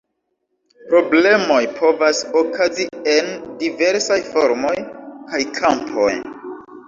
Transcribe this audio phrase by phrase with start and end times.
[0.93, 3.29] Problemoj povas okazi en
[3.61, 4.75] diversaj formoj
[5.33, 6.11] kaj kampoj.